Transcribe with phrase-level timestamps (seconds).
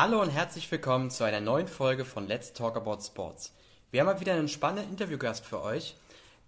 [0.00, 3.52] Hallo und herzlich willkommen zu einer neuen Folge von Let's Talk About Sports.
[3.90, 5.96] Wir haben mal wieder einen spannenden Interviewgast für euch,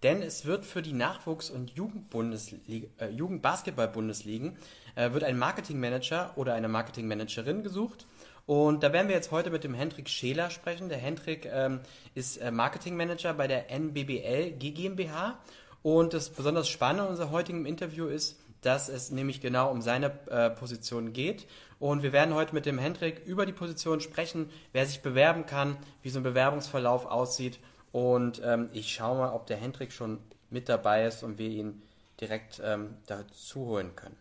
[0.04, 4.56] denn es wird für die Nachwuchs- und äh, Jugendbasketball-Bundesligen
[4.94, 8.06] äh, wird ein Marketingmanager oder eine Marketingmanagerin gesucht.
[8.46, 10.88] Und da werden wir jetzt heute mit dem Hendrik Scheler sprechen.
[10.88, 11.80] Der Hendrik ähm,
[12.14, 15.40] ist äh, Marketingmanager bei der NBBL GmbH.
[15.82, 20.12] Und das besonders Spannende an unserem heutigen Interview ist, dass es nämlich genau um seine
[20.28, 21.46] äh, Position geht.
[21.78, 25.76] Und wir werden heute mit dem Hendrik über die Position sprechen, wer sich bewerben kann,
[26.02, 27.58] wie so ein Bewerbungsverlauf aussieht.
[27.92, 30.18] Und ähm, ich schaue mal, ob der Hendrik schon
[30.50, 31.82] mit dabei ist und wir ihn
[32.20, 34.16] direkt ähm, dazu holen können.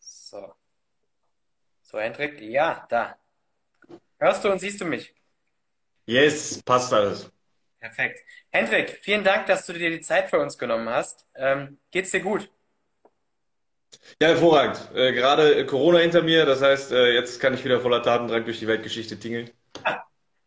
[0.00, 0.56] So.
[1.82, 3.16] So, Hendrik, ja, da.
[4.20, 5.12] Hörst du und siehst du mich?
[6.06, 7.30] Yes, passt alles.
[7.80, 8.20] Perfekt.
[8.50, 11.26] Hendrik, vielen Dank, dass du dir die Zeit für uns genommen hast.
[11.34, 12.50] Ähm, geht's dir gut?
[14.20, 14.78] Ja, hervorragend.
[14.94, 18.58] Äh, gerade Corona hinter mir, das heißt, äh, jetzt kann ich wieder voller Tatendrang durch
[18.60, 19.50] die Weltgeschichte tingeln.
[19.84, 20.02] Ah,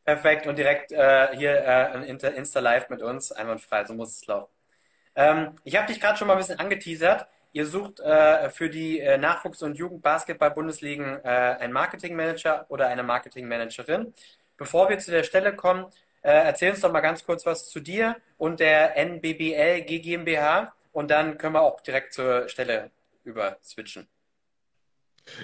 [0.06, 0.48] perfekt.
[0.48, 4.52] Und direkt äh, hier äh, ein Insta Live mit uns, einwandfrei, so muss es laufen.
[5.16, 7.28] Ähm, ich habe dich gerade schon mal ein bisschen angeteasert.
[7.54, 11.28] Ihr sucht äh, für die äh, Nachwuchs- und Jugendbasketball-Bundesligen äh,
[11.60, 14.14] einen Marketingmanager oder eine Marketingmanagerin.
[14.58, 15.86] Bevor wir zu der Stelle kommen,
[16.22, 21.12] äh, erzähl uns doch mal ganz kurz was zu dir und der NBBL GmbH und
[21.12, 22.92] dann können wir auch direkt zur Stelle
[23.24, 24.08] über switchen.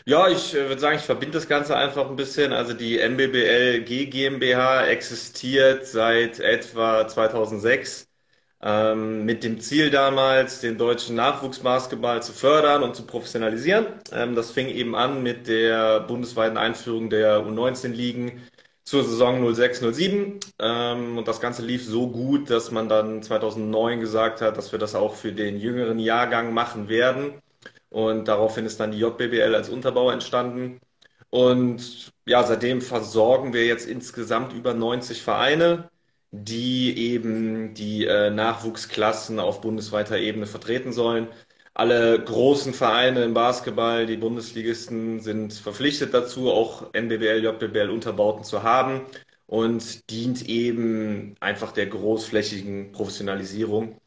[0.06, 2.54] Ja, ich äh, würde sagen, ich verbinde das Ganze einfach ein bisschen.
[2.54, 8.07] Also die NBBL GmbH existiert seit etwa 2006
[8.62, 13.88] ähm, mit dem Ziel damals, den deutschen Nachwuchsbasketball zu fördern und zu professionalisieren.
[14.12, 18.42] Ähm, das fing eben an mit der bundesweiten Einführung der U19-Ligen
[18.84, 20.40] zur Saison 06-07.
[20.60, 24.80] Ähm, und das Ganze lief so gut, dass man dann 2009 gesagt hat, dass wir
[24.80, 27.42] das auch für den jüngeren Jahrgang machen werden.
[27.90, 30.80] Und daraufhin ist dann die JBBL als Unterbau entstanden.
[31.30, 35.90] Und ja, seitdem versorgen wir jetzt insgesamt über 90 Vereine
[36.32, 41.28] die eben die äh, Nachwuchsklassen auf bundesweiter Ebene vertreten sollen.
[41.74, 48.64] Alle großen Vereine im Basketball, die Bundesligisten, sind verpflichtet dazu, auch NBBL, JBBL Unterbauten zu
[48.64, 49.02] haben
[49.46, 54.00] und dient eben einfach der großflächigen Professionalisierung.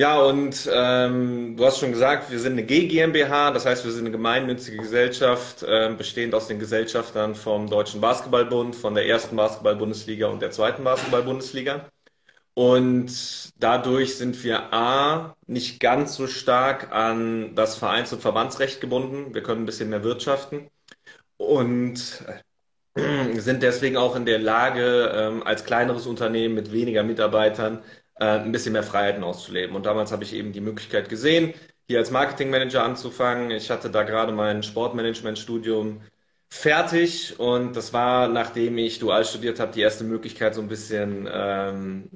[0.00, 3.92] Ja, und ähm, du hast schon gesagt, wir sind eine G GmbH, das heißt, wir
[3.92, 9.36] sind eine gemeinnützige Gesellschaft, äh, bestehend aus den Gesellschaftern vom Deutschen Basketballbund, von der ersten
[9.36, 11.90] Basketball-Bundesliga und der zweiten Basketball-Bundesliga.
[12.54, 13.12] Und
[13.58, 19.34] dadurch sind wir A, nicht ganz so stark an das Vereins- und Verbandsrecht gebunden.
[19.34, 20.70] Wir können ein bisschen mehr wirtschaften
[21.38, 22.24] und
[22.96, 27.82] äh, sind deswegen auch in der Lage, ähm, als kleineres Unternehmen mit weniger Mitarbeitern
[28.20, 29.74] äh, ein bisschen mehr Freiheiten auszuleben.
[29.74, 31.54] Und damals habe ich eben die Möglichkeit gesehen,
[31.88, 33.50] hier als Marketingmanager anzufangen.
[33.50, 36.02] Ich hatte da gerade mein Sportmanagement-Studium
[36.50, 41.28] fertig und das war, nachdem ich dual studiert habe, die erste Möglichkeit, so ein bisschen
[41.32, 42.10] ähm,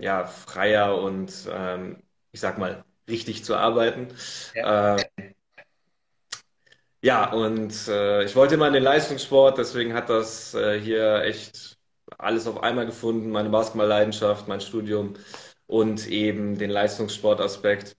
[0.00, 4.08] ja, freier und ähm, ich sag mal richtig zu arbeiten.
[4.54, 5.34] Ja, ähm,
[7.02, 11.79] ja und äh, ich wollte immer in den Leistungssport, deswegen hat das äh, hier echt
[12.18, 15.14] alles auf einmal gefunden, meine Basketball-Leidenschaft, mein Studium
[15.66, 17.96] und eben den Leistungssportaspekt.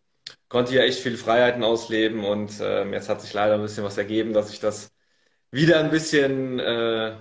[0.50, 3.98] Konnte hier echt viele Freiheiten ausleben und äh, jetzt hat sich leider ein bisschen was
[3.98, 4.92] ergeben, dass ich das
[5.52, 7.16] wieder ein bisschen äh,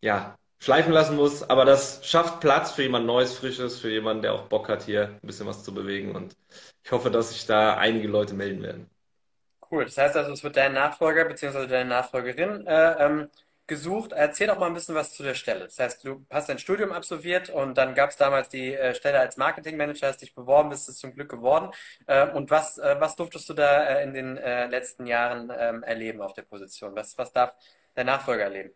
[0.00, 1.42] ja, schleifen lassen muss.
[1.48, 5.08] Aber das schafft Platz für jemand Neues, Frisches, für jemanden, der auch Bock hat, hier
[5.22, 6.14] ein bisschen was zu bewegen.
[6.14, 6.36] Und
[6.84, 8.90] ich hoffe, dass sich da einige Leute melden werden.
[9.70, 9.84] Cool.
[9.84, 11.66] Das heißt also, es wird dein Nachfolger bzw.
[11.66, 13.28] deine Nachfolgerin äh, ähm,
[13.68, 14.12] gesucht.
[14.12, 15.60] Erzähl doch mal ein bisschen was zu der Stelle.
[15.60, 19.20] Das heißt, du hast dein Studium absolviert und dann gab es damals die äh, Stelle
[19.20, 21.70] als Marketingmanager, hast dich beworben, bist es zum Glück geworden.
[22.06, 25.82] Äh, und was, äh, was durftest du da äh, in den äh, letzten Jahren ähm,
[25.84, 26.96] erleben auf der Position?
[26.96, 27.54] Was, was darf
[27.94, 28.70] der Nachfolger erleben?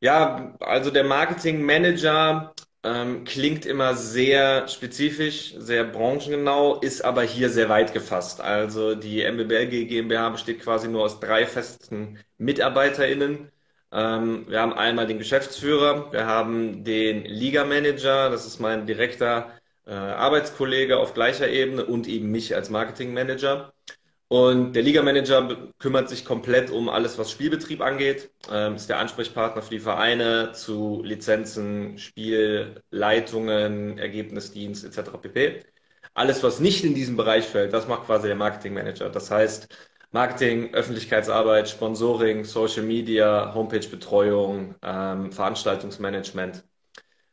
[0.00, 7.68] Ja, also der Marketingmanager ähm, klingt immer sehr spezifisch, sehr branchengenau, ist aber hier sehr
[7.68, 8.40] weit gefasst.
[8.40, 13.50] Also die MBBLG GmbH besteht quasi nur aus drei festen MitarbeiterInnen.
[13.92, 19.52] Ähm, wir haben einmal den Geschäftsführer, wir haben den Liga-Manager, das ist mein direkter
[19.86, 23.73] äh, Arbeitskollege auf gleicher Ebene und eben mich als Marketingmanager.
[24.28, 29.62] Und der Liga-Manager kümmert sich komplett um alles, was Spielbetrieb angeht, ähm, ist der Ansprechpartner
[29.62, 35.18] für die Vereine zu Lizenzen, Spielleitungen, Ergebnisdienst etc.
[35.20, 35.60] pp.
[36.14, 39.10] Alles, was nicht in diesen Bereich fällt, das macht quasi der Marketingmanager.
[39.10, 39.68] Das heißt,
[40.12, 46.64] Marketing, Öffentlichkeitsarbeit, Sponsoring, Social Media, Homepage-Betreuung, ähm, Veranstaltungsmanagement.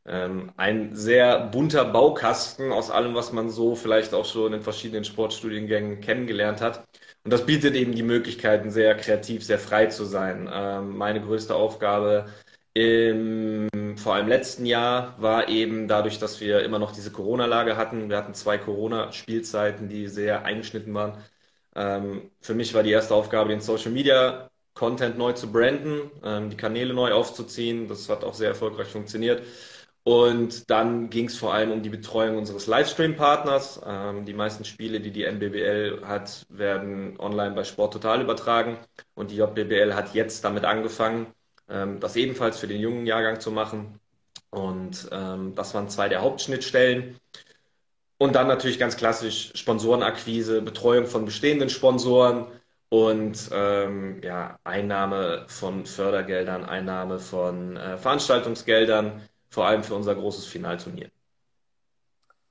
[0.06, 5.03] Ähm, ein sehr bunter Baukasten aus allem, was man so vielleicht auch schon in verschiedenen
[5.03, 6.88] Sportstudiengängen kennengelernt hat.
[7.24, 10.50] Und das bietet eben die Möglichkeiten, sehr kreativ, sehr frei zu sein.
[10.51, 12.27] Ähm, meine größte Aufgabe
[12.74, 18.09] im vor allem letzten Jahr war eben dadurch, dass wir immer noch diese Corona-Lage hatten.
[18.09, 21.18] Wir hatten zwei Corona-Spielzeiten, die sehr eingeschnitten waren.
[21.75, 26.50] Ähm, für mich war die erste Aufgabe, den Social Media Content neu zu branden, ähm,
[26.50, 27.88] die Kanäle neu aufzuziehen.
[27.88, 29.44] Das hat auch sehr erfolgreich funktioniert.
[30.03, 33.81] Und dann ging es vor allem um die Betreuung unseres Livestream-Partners.
[33.86, 38.77] Ähm, die meisten Spiele, die die NBBL hat, werden online bei Sport Total übertragen.
[39.13, 41.27] Und die JBBL hat jetzt damit angefangen,
[41.69, 44.00] ähm, das ebenfalls für den jungen Jahrgang zu machen.
[44.50, 47.19] Und ähm, das waren zwei der Hauptschnittstellen.
[48.18, 52.47] Und dann natürlich ganz klassisch Sponsorenakquise, Betreuung von bestehenden Sponsoren
[52.89, 59.21] und ähm, ja, Einnahme von Fördergeldern, Einnahme von äh, Veranstaltungsgeldern
[59.51, 61.12] vor allem für unser großes Finalturnier.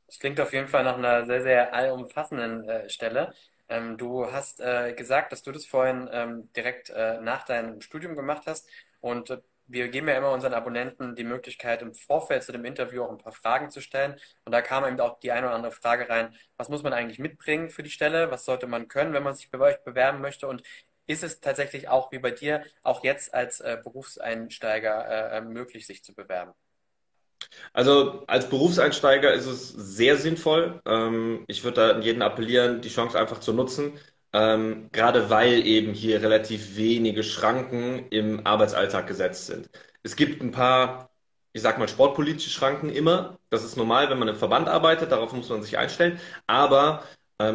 [0.07, 3.33] Das klingt auf jeden Fall nach einer sehr, sehr allumfassenden äh, Stelle.
[3.69, 8.17] Ähm, du hast äh, gesagt, dass du das vorhin ähm, direkt äh, nach deinem Studium
[8.17, 8.69] gemacht hast
[9.01, 13.05] und äh, wir geben ja immer unseren Abonnenten die Möglichkeit, im Vorfeld zu dem Interview
[13.05, 14.19] auch ein paar Fragen zu stellen.
[14.45, 17.21] Und da kam eben auch die eine oder andere Frage rein, was muss man eigentlich
[17.21, 18.33] mitbringen für die Stelle?
[18.33, 20.49] Was sollte man können, wenn man sich bei euch bewerben möchte?
[20.49, 20.65] Und
[21.07, 26.03] ist es tatsächlich auch wie bei dir, auch jetzt als äh, Berufseinsteiger äh, möglich, sich
[26.03, 26.53] zu bewerben?
[27.73, 30.81] Also als Berufseinsteiger ist es sehr sinnvoll.
[30.87, 33.99] Ähm, ich würde da an jeden appellieren, die Chance einfach zu nutzen.
[34.33, 39.69] Ähm, gerade weil eben hier relativ wenige Schranken im Arbeitsalltag gesetzt sind.
[40.05, 41.11] Es gibt ein paar,
[41.53, 43.39] ich sag mal, sportpolitische Schranken immer.
[43.51, 46.21] Das ist normal, wenn man im Verband arbeitet, darauf muss man sich einstellen.
[46.47, 47.03] Aber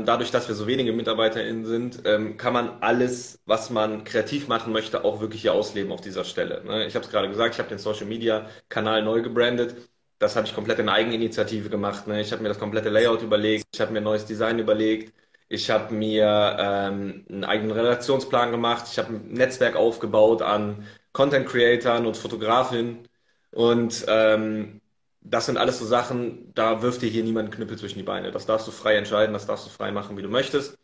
[0.06, 4.74] dadurch, dass wir so wenige MitarbeiterInnen sind, ähm, kann man alles, was man kreativ machen
[4.74, 6.64] möchte, auch wirklich hier ausleben auf dieser Stelle.
[6.64, 6.86] Ne?
[6.88, 9.76] Ich habe es gerade gesagt, ich habe den Social Media Kanal neu gebrandet.
[10.18, 12.08] Das habe ich komplett in Eigeninitiative gemacht.
[12.08, 12.22] Ne?
[12.22, 15.14] Ich habe mir das komplette Layout überlegt, ich habe mir ein neues Design überlegt,
[15.50, 21.48] ich habe mir ähm, einen eigenen Redaktionsplan gemacht, ich habe ein Netzwerk aufgebaut an Content
[21.48, 23.08] Creatoren und Fotografinnen
[23.52, 24.82] und ähm,
[25.27, 28.31] das sind alles so Sachen, da wirft dir hier niemand einen Knüppel zwischen die Beine.
[28.31, 30.77] Das darfst du frei entscheiden, das darfst du frei machen, wie du möchtest.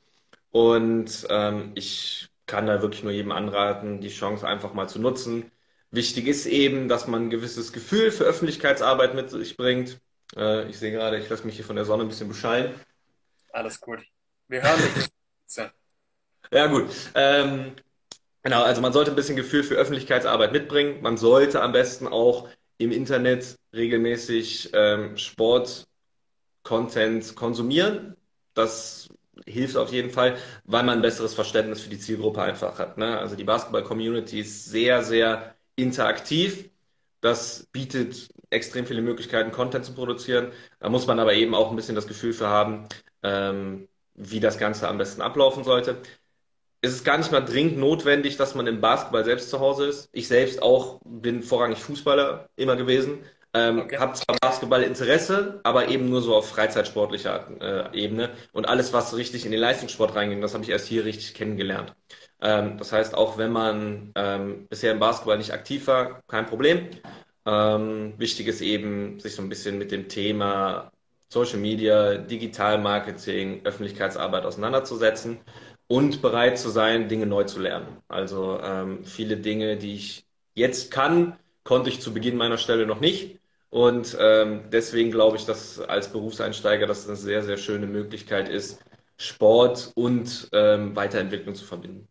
[0.49, 5.51] Und ähm, ich kann da wirklich nur jedem anraten, die Chance einfach mal zu nutzen.
[5.91, 9.99] Wichtig ist eben, dass man ein gewisses Gefühl für Öffentlichkeitsarbeit mit sich bringt.
[10.35, 12.73] Äh, ich sehe gerade, ich lasse mich hier von der Sonne ein bisschen bescheiden.
[13.53, 14.01] Alles gut.
[14.47, 15.07] Wir hören dich.
[16.51, 16.89] ja, gut.
[17.13, 17.73] Ähm,
[18.41, 21.01] genau, also man sollte ein bisschen Gefühl für Öffentlichkeitsarbeit mitbringen.
[21.01, 22.49] Man sollte am besten auch
[22.83, 28.15] im Internet regelmäßig ähm, Sport-Content konsumieren.
[28.53, 29.09] Das
[29.45, 32.97] hilft auf jeden Fall, weil man ein besseres Verständnis für die Zielgruppe einfach hat.
[32.97, 33.17] Ne?
[33.17, 36.69] Also die Basketball-Community ist sehr, sehr interaktiv.
[37.21, 40.51] Das bietet extrem viele Möglichkeiten, Content zu produzieren.
[40.79, 42.87] Da muss man aber eben auch ein bisschen das Gefühl für haben,
[43.23, 45.97] ähm, wie das Ganze am besten ablaufen sollte
[46.81, 50.09] es ist gar nicht mal dringend notwendig, dass man im Basketball selbst zu Hause ist.
[50.13, 53.19] Ich selbst auch bin vorrangig Fußballer immer gewesen.
[53.53, 53.97] Ähm, okay.
[53.97, 58.31] Habe zwar Basketballinteresse, aber eben nur so auf freizeitsportlicher äh, Ebene.
[58.53, 61.93] Und alles, was richtig in den Leistungssport reinging, das habe ich erst hier richtig kennengelernt.
[62.41, 66.87] Ähm, das heißt, auch wenn man ähm, bisher im Basketball nicht aktiv war, kein Problem.
[67.45, 70.91] Ähm, wichtig ist eben, sich so ein bisschen mit dem Thema
[71.29, 75.39] Social Media, Digital Marketing, Öffentlichkeitsarbeit auseinanderzusetzen
[75.91, 77.97] und bereit zu sein, Dinge neu zu lernen.
[78.07, 83.01] Also ähm, viele Dinge, die ich jetzt kann, konnte ich zu Beginn meiner Stelle noch
[83.01, 83.39] nicht.
[83.69, 88.79] Und ähm, deswegen glaube ich, dass als Berufseinsteiger das eine sehr, sehr schöne Möglichkeit ist,
[89.17, 92.07] Sport und ähm, Weiterentwicklung zu verbinden.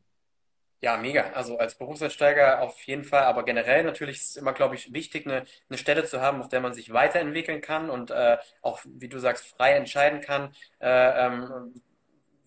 [0.82, 1.30] Ja, mega.
[1.32, 5.24] Also als Berufseinsteiger auf jeden Fall, aber generell natürlich ist es immer, glaube ich, wichtig,
[5.24, 9.08] eine, eine Stelle zu haben, auf der man sich weiterentwickeln kann und äh, auch, wie
[9.08, 11.80] du sagst, frei entscheiden kann, äh, ähm,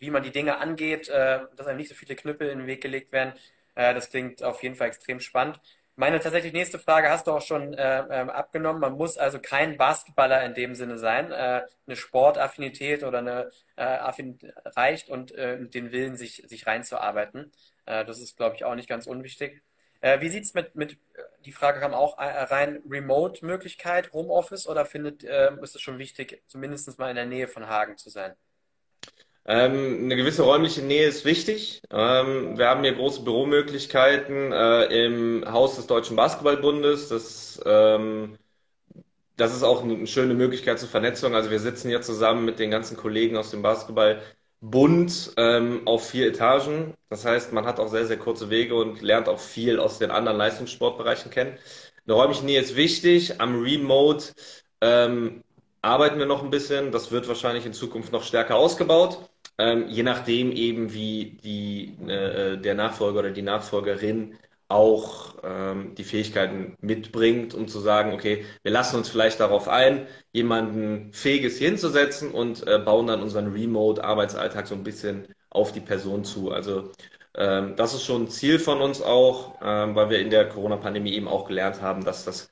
[0.03, 2.81] wie man die Dinge angeht, äh, dass einem nicht so viele Knüppel in den Weg
[2.81, 3.33] gelegt werden.
[3.75, 5.61] Äh, das klingt auf jeden Fall extrem spannend.
[5.95, 8.81] Meine tatsächlich nächste Frage hast du auch schon äh, ähm, abgenommen.
[8.81, 11.31] Man muss also kein Basketballer in dem Sinne sein.
[11.31, 17.51] Äh, eine Sportaffinität oder eine äh, Affinität reicht und äh, den Willen, sich, sich reinzuarbeiten.
[17.85, 19.61] Äh, das ist, glaube ich, auch nicht ganz unwichtig.
[20.01, 20.97] Äh, wie sieht's mit, mit,
[21.45, 27.09] die Frage kam auch rein, Remote-Möglichkeit, Homeoffice oder findet, ist es schon wichtig, zumindest mal
[27.09, 28.35] in der Nähe von Hagen zu sein?
[29.45, 31.81] Ähm, eine gewisse räumliche Nähe ist wichtig.
[31.91, 37.09] Ähm, wir haben hier große Büromöglichkeiten äh, im Haus des Deutschen Basketballbundes.
[37.09, 38.37] Das, ähm,
[39.35, 41.35] das ist auch eine schöne Möglichkeit zur Vernetzung.
[41.35, 46.27] Also wir sitzen hier zusammen mit den ganzen Kollegen aus dem Basketballbund ähm, auf vier
[46.27, 46.93] Etagen.
[47.09, 50.11] Das heißt, man hat auch sehr, sehr kurze Wege und lernt auch viel aus den
[50.11, 51.57] anderen Leistungssportbereichen kennen.
[52.05, 53.41] Eine räumliche Nähe ist wichtig.
[53.41, 54.27] Am Remote
[54.81, 55.43] ähm,
[55.81, 56.91] arbeiten wir noch ein bisschen.
[56.91, 59.29] Das wird wahrscheinlich in Zukunft noch stärker ausgebaut.
[59.57, 64.35] Ähm, je nachdem eben, wie die, äh, der Nachfolger oder die Nachfolgerin
[64.67, 70.07] auch ähm, die Fähigkeiten mitbringt, um zu sagen, okay, wir lassen uns vielleicht darauf ein,
[70.31, 75.81] jemanden Fähiges hier hinzusetzen und äh, bauen dann unseren Remote-Arbeitsalltag so ein bisschen auf die
[75.81, 76.51] Person zu.
[76.51, 76.91] Also
[77.35, 81.13] ähm, das ist schon ein Ziel von uns auch, ähm, weil wir in der Corona-Pandemie
[81.13, 82.49] eben auch gelernt haben, dass das,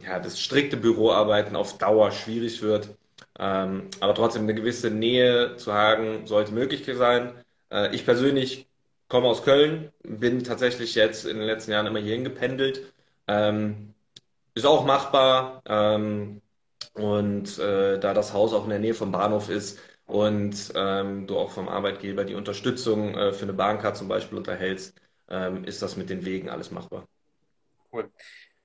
[0.00, 2.97] ja, das strikte Büroarbeiten auf Dauer schwierig wird.
[3.38, 7.32] Ähm, aber trotzdem eine gewisse Nähe zu haben, sollte möglich sein.
[7.70, 8.66] Äh, ich persönlich
[9.08, 12.92] komme aus Köln, bin tatsächlich jetzt in den letzten Jahren immer hierhin gependelt.
[13.28, 13.94] Ähm,
[14.54, 15.62] ist auch machbar.
[15.66, 16.42] Ähm,
[16.94, 21.38] und äh, da das Haus auch in der Nähe vom Bahnhof ist und ähm, du
[21.38, 25.96] auch vom Arbeitgeber die Unterstützung äh, für eine Bahncard zum Beispiel unterhältst, ähm, ist das
[25.96, 27.06] mit den Wegen alles machbar.
[27.92, 28.10] Cool.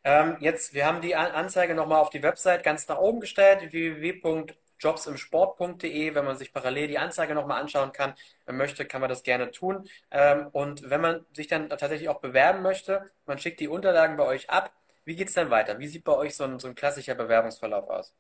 [0.04, 4.54] Ähm, jetzt, wir haben die Anzeige nochmal auf die Website ganz nach oben gestellt, www
[4.84, 8.14] jobsimsport.de, wenn man sich parallel die Anzeige nochmal anschauen kann,
[8.48, 9.88] möchte, kann man das gerne tun.
[10.12, 14.26] Ähm, und wenn man sich dann tatsächlich auch bewerben möchte, man schickt die Unterlagen bei
[14.26, 14.72] euch ab.
[15.06, 15.80] Wie geht es dann weiter?
[15.80, 18.14] Wie sieht bei euch so ein, so ein klassischer Bewerbungsverlauf aus?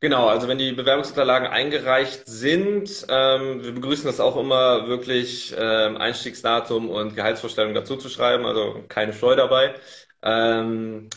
[0.00, 5.98] Genau, also wenn die Bewerbungsunterlagen eingereicht sind, ähm, wir begrüßen das auch immer wirklich ähm,
[5.98, 9.74] Einstiegsdatum und Gehaltsvorstellung dazu zu schreiben, also keine Scheu dabei.
[10.22, 11.10] Ähm,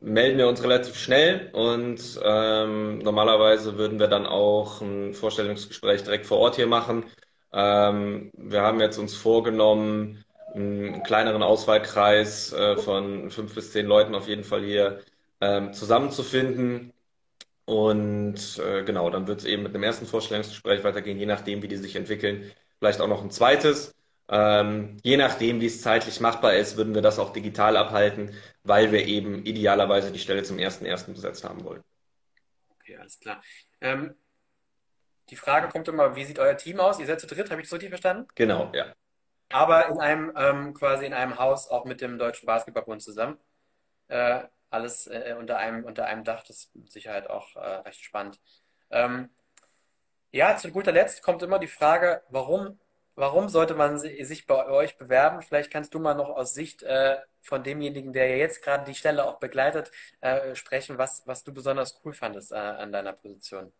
[0.00, 6.26] melden wir uns relativ schnell und ähm, normalerweise würden wir dann auch ein Vorstellungsgespräch direkt
[6.26, 7.04] vor Ort hier machen.
[7.52, 10.24] Ähm, wir haben jetzt uns vorgenommen,
[10.54, 15.00] einen kleineren Auswahlkreis äh, von fünf bis zehn Leuten auf jeden Fall hier
[15.40, 16.92] ähm, zusammenzufinden.
[17.64, 21.68] Und äh, genau, dann wird es eben mit dem ersten Vorstellungsgespräch weitergehen, je nachdem, wie
[21.68, 22.50] die sich entwickeln.
[22.78, 23.94] Vielleicht auch noch ein zweites.
[24.30, 28.92] Ähm, je nachdem, wie es zeitlich machbar ist, würden wir das auch digital abhalten, weil
[28.92, 31.82] wir eben idealerweise die Stelle zum ersten ersten besetzt haben wollen.
[32.68, 33.42] Okay, alles klar.
[33.80, 34.14] Ähm,
[35.30, 36.98] die Frage kommt immer, wie sieht euer Team aus?
[36.98, 38.28] Ihr seid zu dritt, habe ich das richtig verstanden?
[38.34, 38.92] Genau, ja.
[39.50, 43.38] Aber in einem ähm, quasi in einem Haus auch mit dem Deutschen Basketballbund zusammen.
[44.08, 48.04] Äh, alles äh, unter einem unter einem Dach, das ist mit Sicherheit auch äh, recht
[48.04, 48.40] spannend.
[48.90, 49.30] Ähm,
[50.32, 52.78] ja, zu guter Letzt kommt immer die Frage, warum
[53.18, 55.42] Warum sollte man sich bei euch bewerben?
[55.42, 58.94] Vielleicht kannst du mal noch aus Sicht äh, von demjenigen, der ja jetzt gerade die
[58.94, 63.72] Stelle auch begleitet, äh, sprechen, was, was du besonders cool fandest äh, an deiner Position.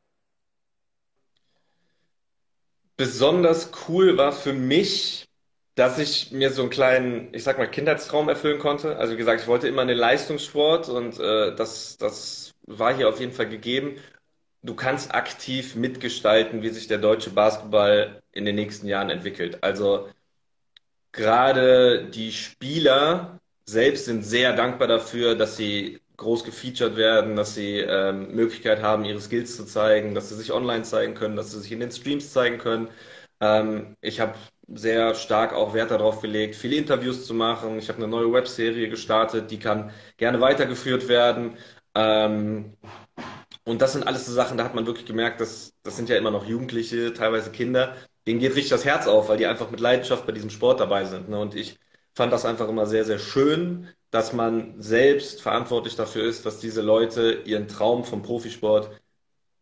[2.97, 5.29] Besonders cool war für mich,
[5.77, 8.97] dass ich mir so einen kleinen, ich sag mal, Kindheitstraum erfüllen konnte.
[8.97, 13.21] Also wie gesagt, ich wollte immer einen Leistungssport und äh, das, das war hier auf
[13.21, 14.01] jeden Fall gegeben
[14.63, 19.63] du kannst aktiv mitgestalten, wie sich der deutsche Basketball in den nächsten Jahren entwickelt.
[19.63, 20.09] Also
[21.13, 27.79] gerade die Spieler selbst sind sehr dankbar dafür, dass sie groß gefeatured werden, dass sie
[27.79, 31.61] ähm, Möglichkeit haben, ihre Skills zu zeigen, dass sie sich online zeigen können, dass sie
[31.61, 32.89] sich in den Streams zeigen können.
[33.41, 34.35] Ähm, ich habe
[34.69, 37.79] sehr stark auch Wert darauf gelegt, viele Interviews zu machen.
[37.79, 41.57] Ich habe eine neue Webserie gestartet, die kann gerne weitergeführt werden.
[41.95, 42.75] Ähm,
[43.65, 46.17] und das sind alles so Sachen, da hat man wirklich gemerkt, dass das sind ja
[46.17, 47.97] immer noch Jugendliche, teilweise Kinder,
[48.29, 51.07] denen geht richtig das Herz auf, weil die einfach mit Leidenschaft bei diesem Sport dabei
[51.07, 51.31] sind.
[51.31, 51.41] Ne?
[51.41, 51.79] Und ich
[52.15, 56.83] fand das einfach immer sehr, sehr schön, dass man selbst verantwortlich dafür ist, dass diese
[56.83, 58.91] Leute ihren Traum vom Profisport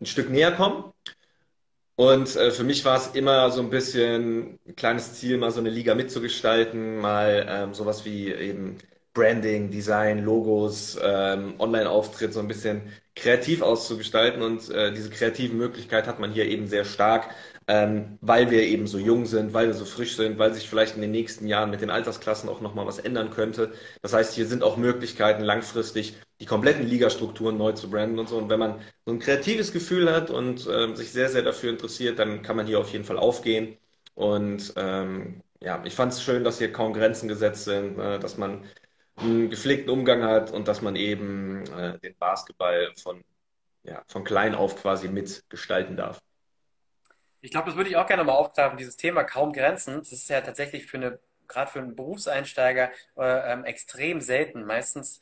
[0.00, 0.92] ein Stück näher kommen.
[1.94, 5.60] Und äh, für mich war es immer so ein bisschen ein kleines Ziel, mal so
[5.60, 8.78] eine Liga mitzugestalten, mal ähm, sowas wie eben
[9.14, 12.82] Branding, Design, Logos, ähm, Online-Auftritt so ein bisschen
[13.14, 14.42] kreativ auszugestalten.
[14.42, 17.30] Und äh, diese kreative Möglichkeit hat man hier eben sehr stark,
[17.68, 20.94] ähm, weil wir eben so jung sind, weil wir so frisch sind, weil sich vielleicht
[20.94, 23.72] in den nächsten Jahren mit den Altersklassen auch nochmal was ändern könnte.
[24.02, 28.36] Das heißt, hier sind auch Möglichkeiten, langfristig die kompletten Ligastrukturen neu zu branden und so.
[28.38, 32.18] Und wenn man so ein kreatives Gefühl hat und äh, sich sehr, sehr dafür interessiert,
[32.18, 33.76] dann kann man hier auf jeden Fall aufgehen.
[34.14, 38.36] Und ähm, ja, ich fand es schön, dass hier kaum Grenzen gesetzt sind, äh, dass
[38.38, 38.64] man
[39.16, 43.24] einen gepflegten Umgang hat und dass man eben äh, den Basketball von,
[43.84, 46.22] ja, von klein auf quasi mitgestalten darf.
[47.46, 49.98] Ich glaube, das würde ich auch gerne mal aufgreifen, dieses Thema kaum Grenzen.
[49.98, 54.64] Das ist ja tatsächlich für eine, gerade für einen Berufseinsteiger äh, ähm, extrem selten.
[54.64, 55.20] Meistens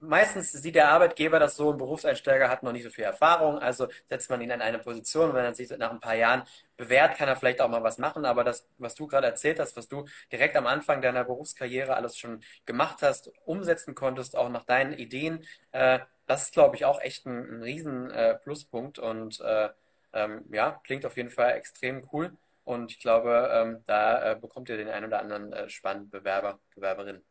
[0.00, 3.86] meistens sieht der Arbeitgeber das so, ein Berufseinsteiger hat noch nicht so viel Erfahrung, also
[4.06, 6.42] setzt man ihn in eine Position und wenn er sich nach ein paar Jahren
[6.76, 9.76] bewährt, kann er vielleicht auch mal was machen, aber das, was du gerade erzählt hast,
[9.76, 14.64] was du direkt am Anfang deiner Berufskarriere alles schon gemacht hast, umsetzen konntest, auch nach
[14.64, 19.40] deinen Ideen, äh, das ist, glaube ich, auch echt ein, ein riesen äh, Pluspunkt und
[19.40, 19.70] äh,
[20.12, 24.68] ähm, ja, klingt auf jeden Fall extrem cool und ich glaube, ähm, da äh, bekommt
[24.68, 27.22] ihr den einen oder anderen äh, spannenden Bewerber, Bewerberin.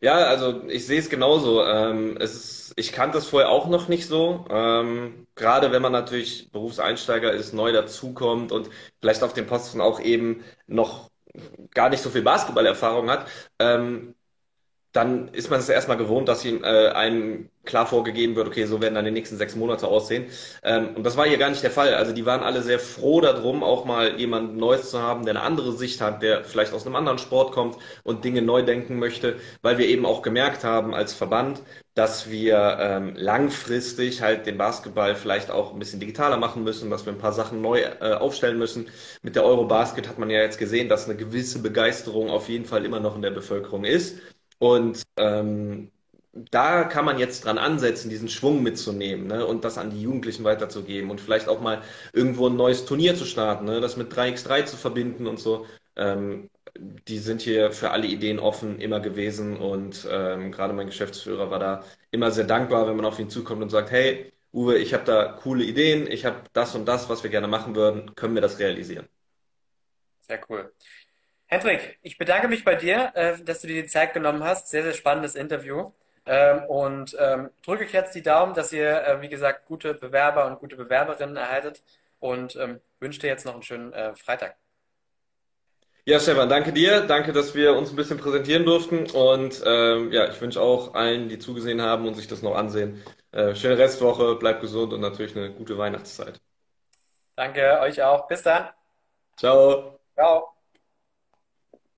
[0.00, 1.64] Ja, also ich sehe es genauso.
[1.64, 4.44] Ähm, es ist, ich kannte es vorher auch noch nicht so.
[4.50, 8.70] Ähm, gerade wenn man natürlich Berufseinsteiger ist, neu dazukommt und
[9.00, 11.10] vielleicht auf dem Posten auch eben noch
[11.70, 13.28] gar nicht so viel Basketballerfahrung hat.
[13.58, 14.14] Ähm,
[14.92, 18.80] dann ist man es erstmal gewohnt, dass ihm äh, einem klar vorgegeben wird, okay, so
[18.80, 20.26] werden dann die nächsten sechs Monate aussehen.
[20.62, 21.94] Ähm, und das war hier gar nicht der Fall.
[21.94, 25.44] Also die waren alle sehr froh darum, auch mal jemand Neues zu haben, der eine
[25.44, 29.36] andere Sicht hat, der vielleicht aus einem anderen Sport kommt und Dinge neu denken möchte,
[29.60, 31.62] weil wir eben auch gemerkt haben als Verband,
[31.94, 37.04] dass wir ähm, langfristig halt den Basketball vielleicht auch ein bisschen digitaler machen müssen, dass
[37.04, 38.86] wir ein paar Sachen neu äh, aufstellen müssen.
[39.22, 42.84] Mit der Eurobasket hat man ja jetzt gesehen, dass eine gewisse Begeisterung auf jeden Fall
[42.86, 44.18] immer noch in der Bevölkerung ist.
[44.58, 45.90] Und ähm,
[46.32, 50.44] da kann man jetzt dran ansetzen, diesen Schwung mitzunehmen ne, und das an die Jugendlichen
[50.44, 54.64] weiterzugeben und vielleicht auch mal irgendwo ein neues Turnier zu starten, ne, das mit 3x3
[54.64, 55.66] zu verbinden und so.
[55.96, 61.50] Ähm, die sind hier für alle Ideen offen immer gewesen und ähm, gerade mein Geschäftsführer
[61.50, 64.94] war da immer sehr dankbar, wenn man auf ihn zukommt und sagt, hey, Uwe, ich
[64.94, 68.34] habe da coole Ideen, ich habe das und das, was wir gerne machen würden, können
[68.34, 69.08] wir das realisieren?
[70.20, 70.72] Sehr cool.
[71.48, 74.68] Hendrik, ich bedanke mich bei dir, äh, dass du dir die Zeit genommen hast.
[74.68, 75.92] Sehr, sehr spannendes Interview.
[76.26, 80.46] Ähm, und ähm, drücke ich jetzt die Daumen, dass ihr, äh, wie gesagt, gute Bewerber
[80.46, 81.82] und gute Bewerberinnen erhaltet
[82.20, 84.56] und ähm, wünsche dir jetzt noch einen schönen äh, Freitag.
[86.04, 87.02] Ja, Stefan, danke dir.
[87.02, 89.06] Danke, dass wir uns ein bisschen präsentieren durften.
[89.10, 93.02] Und ähm, ja, ich wünsche auch allen, die zugesehen haben und sich das noch ansehen,
[93.32, 96.40] äh, schöne Restwoche, bleibt gesund und natürlich eine gute Weihnachtszeit.
[97.36, 98.26] Danke euch auch.
[98.28, 98.68] Bis dann.
[99.36, 99.98] Ciao.
[100.14, 100.57] Ciao.